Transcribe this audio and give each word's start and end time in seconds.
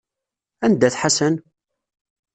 Anda-t 0.65 0.95
Ḥasan? 1.01 1.35